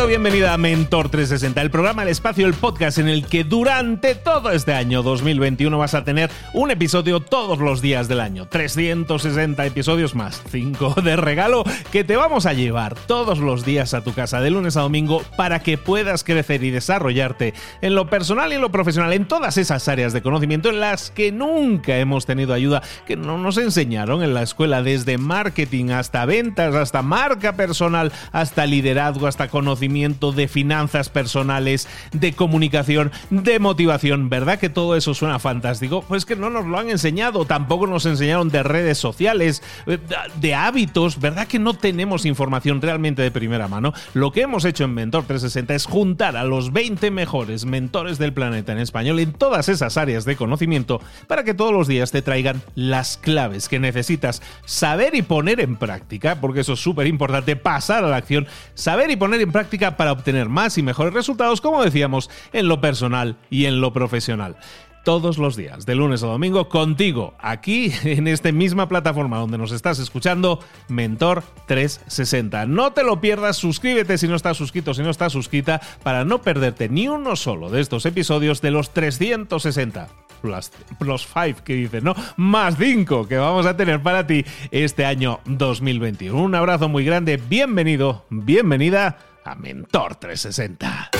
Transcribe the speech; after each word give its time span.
Bienvenido, 0.00 0.30
bienvenida 0.30 0.54
a 0.54 0.56
Mentor 0.56 1.08
360, 1.10 1.60
el 1.60 1.70
programa, 1.70 2.02
el 2.04 2.08
espacio, 2.08 2.46
el 2.46 2.54
podcast 2.54 2.96
en 2.96 3.08
el 3.08 3.26
que 3.26 3.44
durante 3.44 4.14
todo 4.14 4.50
este 4.50 4.72
año 4.72 5.02
2021 5.02 5.76
vas 5.76 5.92
a 5.92 6.04
tener 6.04 6.30
un 6.54 6.70
episodio 6.70 7.20
todos 7.20 7.58
los 7.58 7.82
días 7.82 8.08
del 8.08 8.20
año. 8.20 8.48
360 8.48 9.66
episodios 9.66 10.14
más 10.14 10.42
5 10.50 11.02
de 11.02 11.16
regalo 11.16 11.64
que 11.92 12.02
te 12.02 12.16
vamos 12.16 12.46
a 12.46 12.54
llevar 12.54 12.94
todos 12.94 13.40
los 13.40 13.66
días 13.66 13.92
a 13.92 14.02
tu 14.02 14.14
casa 14.14 14.40
de 14.40 14.50
lunes 14.50 14.78
a 14.78 14.80
domingo 14.80 15.22
para 15.36 15.60
que 15.60 15.76
puedas 15.76 16.24
crecer 16.24 16.64
y 16.64 16.70
desarrollarte 16.70 17.52
en 17.82 17.94
lo 17.94 18.08
personal 18.08 18.52
y 18.52 18.54
en 18.54 18.62
lo 18.62 18.72
profesional, 18.72 19.12
en 19.12 19.28
todas 19.28 19.58
esas 19.58 19.86
áreas 19.86 20.14
de 20.14 20.22
conocimiento 20.22 20.70
en 20.70 20.80
las 20.80 21.10
que 21.10 21.30
nunca 21.30 21.98
hemos 21.98 22.24
tenido 22.24 22.54
ayuda, 22.54 22.82
que 23.06 23.16
no 23.16 23.36
nos 23.36 23.58
enseñaron 23.58 24.22
en 24.22 24.32
la 24.32 24.42
escuela, 24.42 24.82
desde 24.82 25.18
marketing 25.18 25.90
hasta 25.90 26.24
ventas, 26.24 26.74
hasta 26.74 27.02
marca 27.02 27.52
personal, 27.52 28.12
hasta 28.32 28.64
liderazgo, 28.64 29.26
hasta 29.26 29.48
conocimiento 29.48 29.89
de 29.90 30.46
finanzas 30.46 31.08
personales, 31.08 31.88
de 32.12 32.32
comunicación, 32.32 33.10
de 33.30 33.58
motivación. 33.58 34.28
¿Verdad 34.28 34.58
que 34.60 34.68
todo 34.68 34.94
eso 34.94 35.14
suena 35.14 35.40
fantástico? 35.40 36.04
Pues 36.06 36.24
que 36.24 36.36
no 36.36 36.48
nos 36.48 36.64
lo 36.64 36.78
han 36.78 36.90
enseñado, 36.90 37.44
tampoco 37.44 37.88
nos 37.88 38.06
enseñaron 38.06 38.50
de 38.50 38.62
redes 38.62 38.98
sociales, 38.98 39.62
eh, 39.86 39.98
de 40.36 40.54
hábitos, 40.54 41.18
¿verdad 41.18 41.48
que 41.48 41.58
no 41.58 41.74
tenemos 41.74 42.24
información 42.24 42.80
realmente 42.80 43.20
de 43.22 43.32
primera 43.32 43.66
mano? 43.66 43.92
Lo 44.14 44.30
que 44.30 44.42
hemos 44.42 44.64
hecho 44.64 44.84
en 44.84 44.94
Mentor 44.94 45.24
360 45.24 45.74
es 45.74 45.86
juntar 45.86 46.36
a 46.36 46.44
los 46.44 46.72
20 46.72 47.10
mejores 47.10 47.64
mentores 47.64 48.18
del 48.18 48.32
planeta 48.32 48.70
en 48.72 48.78
español 48.78 49.18
en 49.18 49.32
todas 49.32 49.68
esas 49.68 49.96
áreas 49.96 50.24
de 50.24 50.36
conocimiento 50.36 51.00
para 51.26 51.42
que 51.42 51.54
todos 51.54 51.72
los 51.72 51.88
días 51.88 52.12
te 52.12 52.22
traigan 52.22 52.62
las 52.76 53.16
claves 53.16 53.68
que 53.68 53.80
necesitas 53.80 54.40
saber 54.64 55.16
y 55.16 55.22
poner 55.22 55.60
en 55.60 55.76
práctica, 55.76 56.40
porque 56.40 56.60
eso 56.60 56.74
es 56.74 56.80
súper 56.80 57.08
importante, 57.08 57.56
pasar 57.56 58.04
a 58.04 58.08
la 58.08 58.16
acción, 58.16 58.46
saber 58.74 59.10
y 59.10 59.16
poner 59.16 59.40
en 59.40 59.50
práctica 59.50 59.79
para 59.96 60.12
obtener 60.12 60.48
más 60.48 60.78
y 60.78 60.82
mejores 60.82 61.14
resultados, 61.14 61.60
como 61.60 61.82
decíamos, 61.82 62.30
en 62.52 62.68
lo 62.68 62.80
personal 62.80 63.36
y 63.50 63.66
en 63.66 63.80
lo 63.80 63.92
profesional 63.92 64.56
todos 65.04 65.38
los 65.38 65.56
días, 65.56 65.86
de 65.86 65.94
lunes 65.94 66.22
a 66.22 66.26
domingo, 66.26 66.68
contigo, 66.68 67.34
aquí 67.38 67.92
en 68.04 68.26
esta 68.28 68.52
misma 68.52 68.88
plataforma 68.88 69.38
donde 69.38 69.58
nos 69.58 69.72
estás 69.72 69.98
escuchando, 69.98 70.60
Mentor 70.88 71.42
360. 71.66 72.66
No 72.66 72.92
te 72.92 73.02
lo 73.02 73.20
pierdas, 73.20 73.56
suscríbete 73.56 74.18
si 74.18 74.28
no 74.28 74.36
estás 74.36 74.56
suscrito, 74.56 74.94
si 74.94 75.02
no 75.02 75.10
estás 75.10 75.32
suscrita, 75.32 75.80
para 76.02 76.24
no 76.24 76.42
perderte 76.42 76.88
ni 76.88 77.08
uno 77.08 77.36
solo 77.36 77.70
de 77.70 77.80
estos 77.80 78.04
episodios 78.06 78.60
de 78.60 78.70
los 78.70 78.90
360 78.90 80.08
plus, 80.40 80.70
plus 80.98 81.26
5 81.26 81.64
que 81.64 81.74
dices, 81.74 82.02
¿no? 82.02 82.14
Más 82.36 82.76
5 82.78 83.28
que 83.28 83.36
vamos 83.36 83.66
a 83.66 83.76
tener 83.76 84.02
para 84.02 84.26
ti 84.26 84.44
este 84.70 85.04
año 85.04 85.40
2021. 85.44 86.40
Un 86.40 86.54
abrazo 86.54 86.88
muy 86.88 87.04
grande, 87.04 87.36
bienvenido, 87.36 88.24
bienvenida 88.30 89.18
a 89.44 89.54
Mentor360. 89.54 91.19